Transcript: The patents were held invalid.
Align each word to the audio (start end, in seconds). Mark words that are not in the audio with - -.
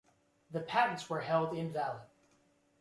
The 0.49 0.61
patents 0.61 1.11
were 1.11 1.21
held 1.21 1.55
invalid. 1.55 2.01